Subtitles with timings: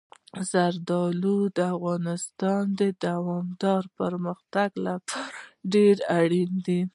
[0.51, 5.39] زردالو د افغانستان د دوامداره پرمختګ لپاره
[5.73, 6.81] ډېر اړین دي.